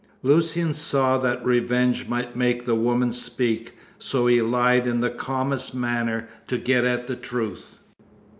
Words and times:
Lucian 0.23 0.73
saw 0.73 1.19
that 1.19 1.45
revenge 1.45 2.07
might 2.07 2.35
make 2.35 2.65
the 2.65 2.73
woman 2.73 3.11
speak, 3.11 3.73
so 3.99 4.25
he 4.25 4.41
lied 4.41 4.87
in 4.87 4.99
the 4.99 5.11
calmest 5.11 5.75
manner 5.75 6.27
to 6.47 6.57
get 6.57 6.83
at 6.85 7.05
the 7.05 7.15
truth. 7.15 7.77